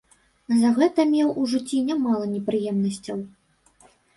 За 0.61 0.69
гэта 0.77 1.05
меў 1.11 1.29
у 1.43 1.45
жыцці 1.53 1.83
нямала 1.91 2.25
непрыемнасцяў. 2.33 3.17